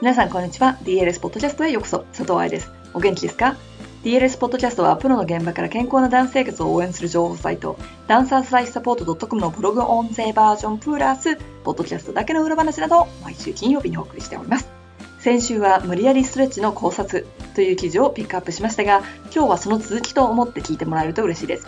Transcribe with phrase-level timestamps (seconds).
[0.00, 0.78] 皆さんこんにちは。
[0.84, 2.04] DLS ポッドキャストへようこそ。
[2.12, 2.70] 佐藤愛です。
[2.94, 3.56] お元気ですか
[4.04, 14.68] ？DLS ポッドキャストはプロの現場から健康なダンス生活を応援する情報サイト、ダンサーズライフサポート .com のブログ音声バージョンプラス、ポッドキャストだけの裏話などを毎週金曜日にお送りしております。
[15.18, 17.26] 先週は無理やりストレッチの考察
[17.56, 19.02] という記事をピックアップしましたが、
[19.34, 21.66] 今日はその続きと思って聞いてもらえると嬉しいです。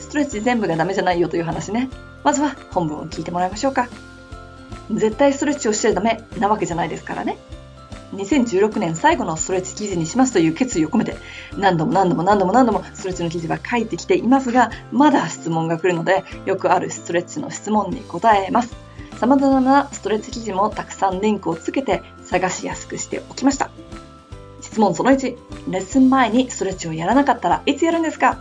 [0.00, 1.88] ストレッチ全部がダメじゃないよという話ね。
[2.24, 3.88] まずは本文を聞いてもらいましょうか。
[4.92, 7.38] 絶対ストレッチをしちゃダメなわけじゃないですからね。
[8.12, 11.16] 2016年最後のストレッチ記事にしますという決意を込めて
[11.56, 18.74] 何度も何度も何度も何度もストレッチの記事は書いてきていますがまだ質問が来るのでよくあるストレッチの質問に答えます。
[19.20, 23.70] 様々なストレッチ記事もたくさんリンクをつけて探しやすくしておきました。
[24.60, 25.36] 質問その1
[25.68, 28.38] レッスン前にストレッチをやらなかったらいつやるんですか？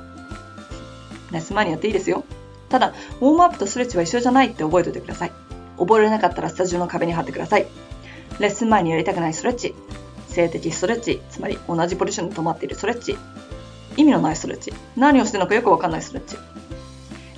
[1.32, 2.24] レッスン前にやっていいですよ。
[2.70, 5.32] ただウォームアップとストレッチは一緒じゃないって覚えておいてください。
[5.78, 7.68] 覚えられなかったらスタジオの壁に貼ってください。
[8.40, 9.76] レッスン前にやりたくないストレッチ、
[10.28, 13.18] 性的ストレッチ、つまり同じポジションに止まっているストレッチ、
[13.98, 16.38] 意味のないストレッチ、何をしてるのかよくわかんないストレッチ。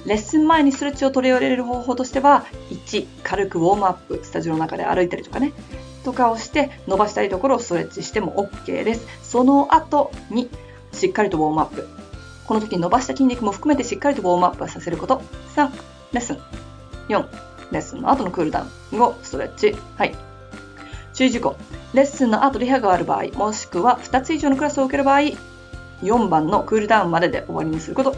[0.05, 5.53] レッスン前にストレッチを取り入れる方法としては、1、軽くウォームアップ、スタジオの中で歩いたりとかね、
[6.03, 9.05] とかをして伸ばしたいところをストレッチしても OK です。
[9.23, 10.49] その後に、
[10.91, 11.87] しっかりとウォームアップ。
[12.47, 15.21] この時伸ばした筋肉も含めてしっかりとウォームアップさせること。
[15.55, 15.69] 3、
[16.13, 16.37] レッスン。
[17.07, 17.27] 4、
[17.71, 18.99] レッスンの後のクールダウン。
[18.99, 19.75] 5、ストレッチ。
[19.95, 20.30] はい。
[21.21, 21.55] 注意事項。
[21.93, 25.19] レッスンの後リハがある場合、もしくは2つ以上のクラスを受ける場合、
[26.01, 28.15] 4番のクールダウンまでで終わりにすること。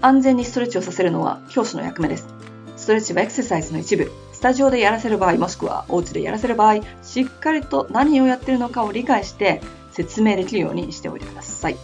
[0.00, 2.28] 安全にストレッチをさせるのは教師の役目です。
[2.76, 4.08] ストレッチはエクササイズの一部。
[4.32, 11.76] スタジオでやらせる場合、もしくはお家でやらせる場合、しっかりと何をやってるのかを理解して説明できるようにしておいてください。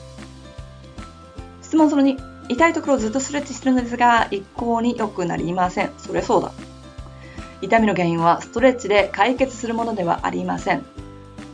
[1.63, 2.17] 質問その2。
[2.49, 5.91] 痛いところをずっとストレッチしてるのですが、一向に良くなりません。
[5.99, 6.53] それそうだ。
[7.63, 10.85] 痛みの原因はストレッチで解決するものではありません。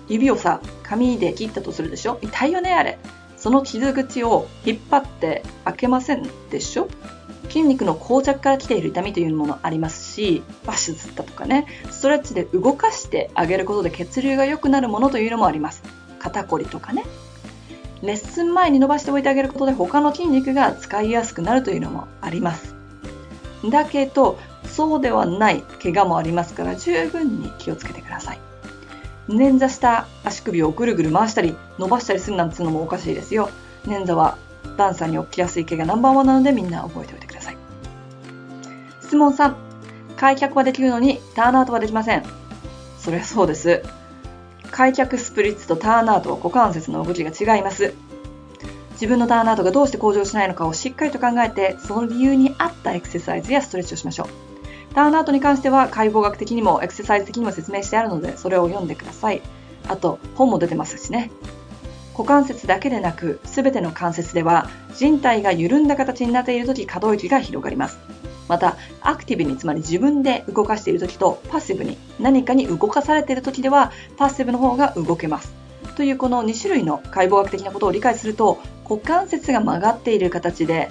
[0.09, 2.19] 指をさ、紙で切ったとするでしょ？
[2.23, 2.99] 痛いよね、あれ。
[3.37, 6.89] その傷口を引っ張って開けませんでしょ？
[7.49, 15.83] 筋肉の膠着から来ている痛みというものありますし、バシズったとかね、ストレッチで動かしてあげることで血流が良くなるものというのもあります。
[16.19, 17.05] 肩こりとかね。
[18.03, 22.75] レッスン前に伸ばしておいてあげることで他の筋肉が使いやすくなるというのもあります。
[23.71, 24.39] だけど、
[24.73, 28.41] そうではない怪我もありますから十分に気をつけてください。
[29.29, 33.51] 捻挫した足首をぐるぐる回したり伸ばしたりするなんていうのもおかしいですよ。
[33.87, 34.37] 捻挫は
[34.77, 37.57] ダンサーに起きやすい怪我ナンバーワンなのでみんな覚えておいてください。
[39.03, 39.55] 質問3。
[40.17, 42.23] 開脚はできるのにターンアウトはできません。
[42.99, 43.83] そりゃそうです。
[44.71, 47.95] 開脚スプリッツとターンアウトは股関節の動きが違います。
[48.93, 54.52] 自分のターンアウトがどうして向上しないのかをしっかりと考えて、その理由に合ったエクササイズやストレッチをしましょう。
[54.95, 59.41] ターンアウトに関しては解剖学的にもエクササイズ的にも説明してあるのでそれを読んでください。
[59.89, 61.31] あと本も出てますしね。
[62.13, 67.99] 股関節だけでなく全ての関節では人体が緩んだ形になっている時可動域が広がります。
[68.49, 75.55] またアクティブにつまり自分で動かしている時とパッシブに何かに動かされている時ではパッシブの方が動けます。
[75.97, 78.59] というこの2種類の解剖学的なことを理解すると
[78.89, 80.91] 股関節が曲がっている形で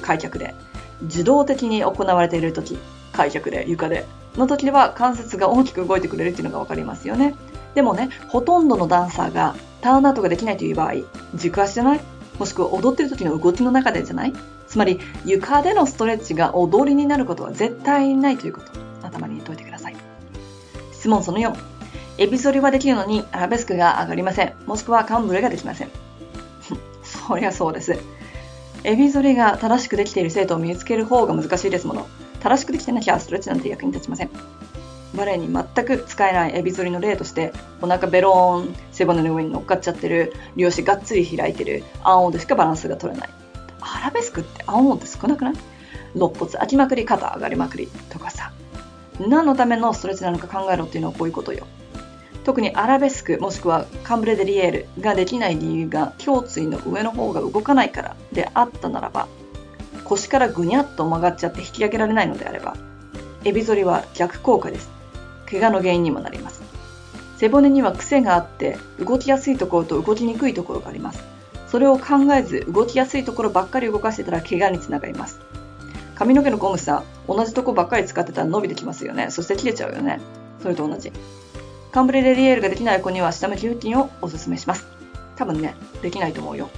[0.00, 0.54] 開脚で
[1.02, 2.78] 自動的に行われている時
[3.12, 4.06] 開脚で床で。
[4.36, 7.34] の時では関節が大きく動いてくれるっていうのが分かりますよね。
[7.74, 10.94] でもねほとんどのダンサーがターンアウトができないという場合
[11.34, 12.00] 軸足じゃない？
[12.38, 14.32] もしくは踊ってる時の動きの中でじゃない？
[14.66, 18.66] つまり床でのストレッチが踊りになることは絶対にないということ。
[19.02, 19.96] 頭に入れておいてください。
[20.92, 21.54] 質問その4
[22.18, 24.54] エビ反りはできるのにアラベスクが上がりません。
[24.66, 25.90] もしくはカンブレができません。
[27.04, 27.98] そりゃそうです。
[28.84, 32.06] エビ反りが正しくできている生徒を見つける方が難しいですもの。
[32.42, 34.30] 正しくできてなきゃストレッチなんて役に立ちません。
[35.14, 43.30] バレエに全く使えないエビ反りの例として、お腹ベローン、背骨の上に乗っかっちゃってる、両足がっつり開いてる、アンオでしかバランスが取れない。
[43.80, 45.54] アラベスクってアンオって少なくない？
[46.14, 48.52] 肋骨開きまくり、肩上がりまくりとかさ。
[49.20, 51.66] 何のためのストレッチなのか考えろっていうのはこういうことよ。
[52.44, 59.28] 特にアラベスクもしくはカンブレデリエールができない理由が胸椎の上の方が動かないからであったならば
[60.04, 62.76] 腰からぐにゃっと曲がっちゃって引き上げられないのであれば、
[63.44, 64.90] エビ反りは逆効果です。
[65.50, 66.62] 怪我の原因にもなります。
[67.36, 71.22] 背骨には癖があって、動きやすいところと動きにくいところがあります。
[71.66, 75.40] それを考えず、動きやすいところばっかり動かしてたら怪我につながります。
[76.14, 79.30] 髪の毛のゴムさ、同じとこばっかり使ってたら伸びてきますよね。
[79.30, 80.20] そして切れちゃうよね。
[80.62, 81.10] それと同じ。
[81.90, 84.86] カンブレレリエールができない子には下向きルーティンをおすすめします。
[85.36, 86.70] 多分ね、できないと思うよ。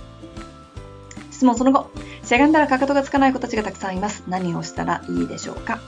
[1.31, 1.91] 質問その後、
[2.25, 4.25] しゃがんだらかかとがつかない子たちがたくさんいます。
[4.29, 5.79] 何をしたらいいでしょうか？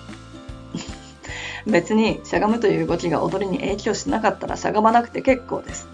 [1.67, 5.89] 別にしゃがむという動きが踊りに影響しなかったらしゃがまなくて結構です。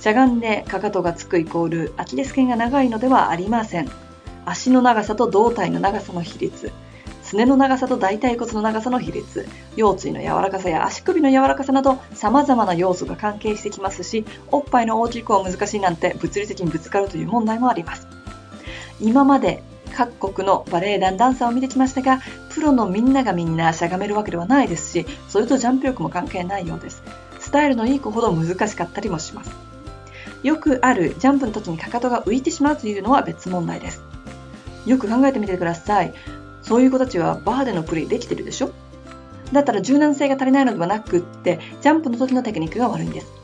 [0.00, 3.90] しゃがんでかかとがつくイコールアキレス腱が長いのではありません。
[4.46, 6.70] 足の長さと胴体の長さの比率、
[7.22, 18.13] すねの長さと大腿骨の長さの比率、腰椎の柔らかさや足首の柔らかさなど様々な要素が関係してきますし、おっぱいの大きい子は難しいなんて物理的にぶつかるという問題もあります。
[19.04, 19.62] 今まで
[19.94, 22.20] 各国のバレエ団ダンサーを見てきましたが、
[22.50, 27.02] プロのみんながみんなしゃがめるわけではないですし、それとジャンプ力も関係ないようです。
[27.38, 29.52] スタイルのいい子ほど難しかったりもします。
[30.42, 34.02] よくあるジャンプの時にかかとが浮いてしまうというのは別問題です。
[34.86, 36.14] よく考えてみてください。
[36.62, 38.70] そういう子たちはバーでのプレイできてるでしょ？
[39.52, 43.43] だったら柔軟性が足りないのではなくって、ジャンプの時のテクニックが悪いんです。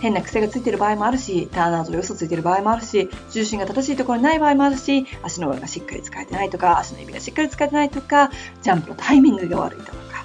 [0.00, 8.30] 変な癖がついている場合もあるし、ターンアウトで嘘ついている場合もあるし、重心が正しいところにない場合もあるし、足の裏がしっかり使えてないとか、足の指がしっかり使えてないとか、
[8.62, 10.24] ジャンプのタイミングが悪いとか、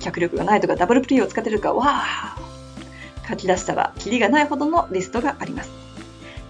[0.00, 5.70] 脚力がないとか、ダブルプレイを使ってるか、わー書き出したら、キリがないほどのリストがあります。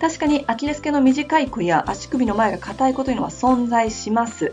[0.01, 4.53] 確かにアキレス腱の短い子や足首の前が硬い子というのは存在します。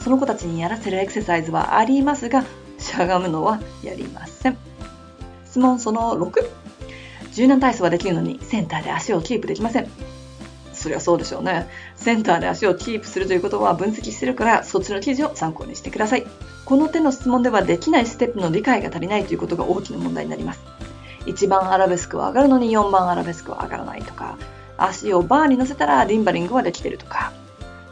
[0.00, 2.44] その子たちにやらせるエクササイズはありますが、
[2.78, 4.56] しゃがむのはやりません。
[5.44, 6.57] 質問その6。
[7.32, 9.90] 柔軟体操はできるのにセンターで足をキープできません。
[10.72, 11.68] そりゃそうでしょうね。
[11.96, 16.26] センターで足をキープするということは分析してるから、そっちの記事を参考にしてください。
[16.64, 20.60] この手の質問ではできないステップの理解が足りないということが大きな問題になります。
[21.26, 24.38] 1番アラベスクは上がるのに4番アラベスクは上がらないとか、
[24.76, 27.32] 足をバーに乗せたらリンバリングはできてるとか、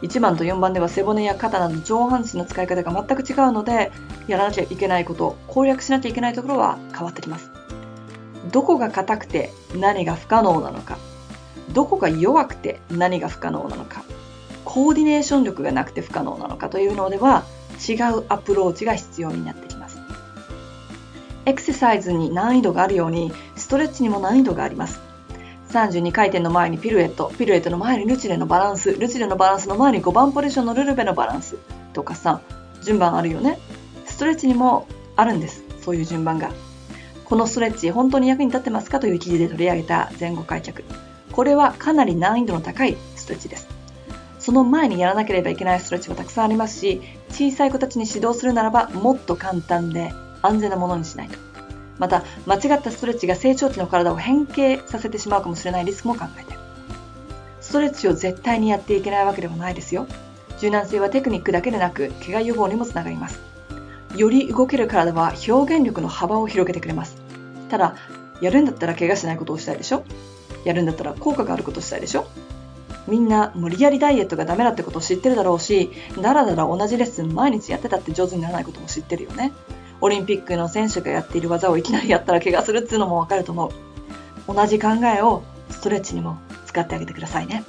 [0.01, 3.91] 1番と4番では背骨や肩など上半身の使い方が全く違うので、
[4.27, 7.56] やらなきゃいけないこと、攻略しなきゃいけないところは変わってきます。
[8.51, 10.97] どこが硬くて何が不可能なのか、
[11.73, 14.03] どこが弱くて何が不可能なのか、
[14.65, 17.45] コーディネーション力がなくて不可能なのかというのでは
[17.87, 19.99] 違うアプローチが必要になってきます。
[21.45, 24.99] エクササイズに難易度があるようにストレッチにも難易度があります。
[25.69, 31.57] 32回転の前にピルエット、ピルエットの前にルチレのバランス、ルチレのバランスの前に5番ポジションのルルベのバランス
[31.93, 32.41] とかさ、
[32.83, 33.59] 順番あるよね。
[34.05, 35.63] ストレッチにもあるんです。
[35.81, 36.51] そういう順番が。
[37.27, 40.85] このストレッチ本当に役に立ってますかという記事で取り上げた前後開脚。
[41.33, 43.67] これはかなり難易度の高いストレッチです。
[44.39, 47.01] その前にやらなければいけないストレッチはたくさんありますし、
[47.31, 51.37] 小さい子たちに指導するならばもっと簡単で安全なものにしないと。
[51.99, 56.57] また、間違ったストレッチが成長期の体を変形させてしまうかもしれないリスクも考えて
[57.59, 60.07] ストレッチを絶対にやっていけないわけではないですよ。
[60.59, 63.41] 柔軟性はテクニックだけでなく、怪我予防にもつながります。
[64.15, 67.16] より動ける体は表現力の幅を広げてくれます。
[67.69, 67.95] ただ、
[68.41, 70.03] やるんだったら怪我しないことをしたいでしょ？
[70.63, 72.27] やるんだったら効果があることをしたいでしょ？
[73.07, 75.91] みんな無理やりダイエットがダメだってことを知ってるだろうし、
[76.21, 79.53] だらだら同じレッスン毎日やってたって上手にならないことも知ってるよね。
[80.01, 84.53] オリンピックの選手がやっている技をいきなりやったら怪我するっていうのもわかると思う。
[84.53, 87.63] 同じ考えをストレッチにも使ってあげてくださいね。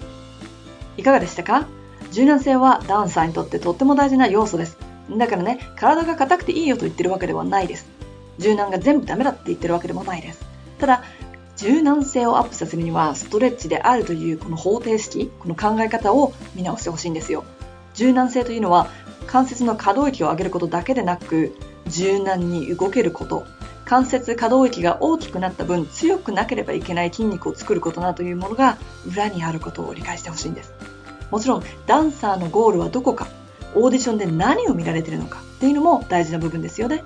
[0.97, 1.67] いかがでしたか？
[2.11, 4.77] 柔軟性はダンサーにとってとっても大事な要素です。
[5.17, 7.87] だからね、体が硬くていいよと言ってるわけではないです。
[8.39, 10.45] 柔軟が全部ダメだって言ってるわけでもないです。
[10.79, 11.03] ただ、
[11.57, 17.45] 柔軟性をアップさせるにはストレッチであるというこの方程式、この考え方を見直してほしいんですよ。
[17.95, 18.89] 柔軟性というのは
[19.27, 21.57] 関節の可動域を上げることだけでなく
[21.89, 23.45] 柔軟に動けること
[23.85, 30.73] 関節可動域が大きくなった分強くなければいけない筋肉を作ることなどというものが裏にあることを理解してほしいんです
[31.31, 33.27] もちろんダンサーのゴールはどこか
[33.75, 37.03] オーディションで何を見られているのかっていうのも大事な部分ですよね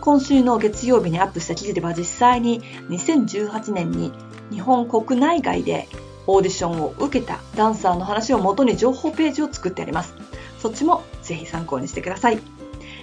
[0.00, 4.12] 今週の月曜日にアップした記事では実際に2018年に
[4.50, 5.88] 日本国内外で
[6.26, 10.14] オーディションを受けたダンサーの話をもとに情報ページを作ってあります
[10.58, 12.60] そっちもぜひ参考にしてください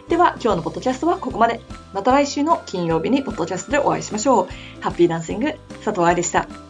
[0.10, 1.60] では今日のポッドキャストはここまで。
[1.94, 4.48] また来週の金曜日にポッドキャストでお会いしましょう。
[4.82, 5.54] ハッピーダンシング
[5.84, 6.67] 佐藤愛でした。